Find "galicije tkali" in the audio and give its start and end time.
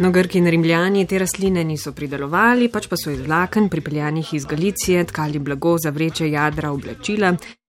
4.48-5.38